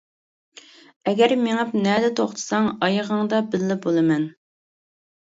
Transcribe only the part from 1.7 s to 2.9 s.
نەدە توختىساڭ،